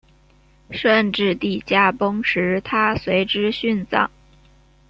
[0.71, 4.09] 顺治帝驾崩时她随之殉葬。